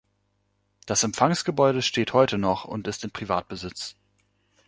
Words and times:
Das 0.87 1.03
Empfangsgebäude 1.03 1.83
steht 1.83 2.11
heute 2.11 2.39
noch 2.39 2.65
und 2.65 2.87
ist 2.87 3.03
in 3.03 3.11
Privatbesitz. 3.11 3.95